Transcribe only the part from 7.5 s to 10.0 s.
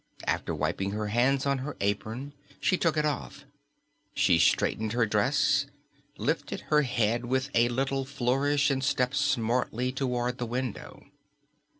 a little flourish, and stepped smartly